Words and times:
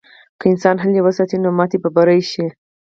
که 0.39 0.45
انسان 0.51 0.75
هیله 0.83 1.01
وساتي، 1.03 1.37
نو 1.43 1.49
ماتې 1.57 1.77
به 1.83 1.89
بری 1.95 2.21
شي. 2.31 2.45